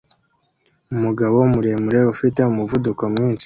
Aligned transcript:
Umugabo 0.93 1.37
muremure 1.53 1.99
ufite 2.13 2.39
umuvuduko 2.51 3.01
mwinshi 3.13 3.39